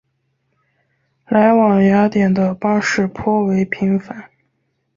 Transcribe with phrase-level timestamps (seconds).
[1.27, 4.31] 来往雅典的巴士颇为频繁。